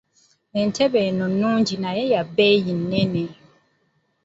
[0.59, 3.23] Entebe eno nnungi naye ya bbeeyi nnene.